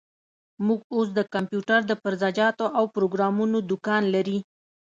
موږ 0.67 0.79
اوس 0.95 1.07
د 1.17 1.19
کمپيوټر 1.33 1.79
د 1.87 1.91
پرزه 2.03 2.29
جاتو 2.37 2.65
او 2.77 2.83
پروګرامونو 2.95 3.57
دوکان 3.69 4.03
لري. 4.15 4.39